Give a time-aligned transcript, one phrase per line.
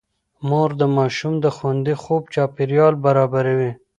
[0.49, 3.71] مور د ماشوم د خوندي خوب چاپېريال برابروي.